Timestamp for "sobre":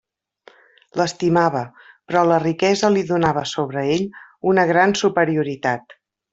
3.53-3.87